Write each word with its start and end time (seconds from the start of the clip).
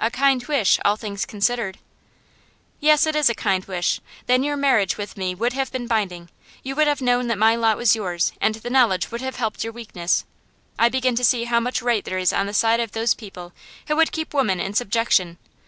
'A 0.00 0.10
kind 0.10 0.42
wish, 0.48 0.80
all 0.84 0.96
things 0.96 1.24
considered.' 1.24 1.78
'Yes, 2.80 3.06
it 3.06 3.14
is 3.14 3.30
a 3.30 3.32
kind 3.32 3.64
wish. 3.66 4.00
Then 4.26 4.42
your 4.42 4.56
marriage 4.56 4.96
with 4.96 5.16
me 5.16 5.36
would 5.36 5.52
have 5.52 5.70
been 5.70 5.86
binding; 5.86 6.30
you 6.64 6.74
would 6.74 6.88
have 6.88 7.00
known 7.00 7.28
that 7.28 7.38
my 7.38 7.54
lot 7.54 7.76
was 7.76 7.94
yours, 7.94 8.32
and 8.40 8.56
the 8.56 8.70
knowledge 8.70 9.12
would 9.12 9.20
have 9.20 9.36
helped 9.36 9.62
your 9.62 9.72
weakness. 9.72 10.24
I 10.80 10.88
begin 10.88 11.14
to 11.14 11.22
see 11.24 11.44
how 11.44 11.60
much 11.60 11.80
right 11.80 12.04
there 12.04 12.18
is 12.18 12.32
on 12.32 12.46
the 12.46 12.54
side 12.54 12.80
of 12.80 12.90
those 12.90 13.14
people 13.14 13.52
who 13.86 13.94
would 13.94 14.10
keep 14.10 14.34
women 14.34 14.58
in 14.58 14.74
subjection. 14.74 15.38